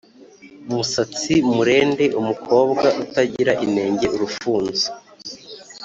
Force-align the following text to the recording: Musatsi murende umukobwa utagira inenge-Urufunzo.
Musatsi 0.69 1.33
murende 1.53 2.05
umukobwa 2.19 2.87
utagira 3.03 3.51
inenge-Urufunzo. 3.65 4.87